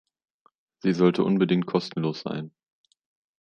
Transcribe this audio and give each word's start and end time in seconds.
Sie 0.79 0.93
sollte 0.93 1.23
unbedingt 1.23 1.67
kostenlos 1.67 2.21
sein. 2.21 2.49